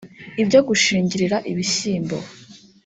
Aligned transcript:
ibyo 0.41 0.59
gushingirira 0.67 1.37
ibishyimbo 1.51 2.17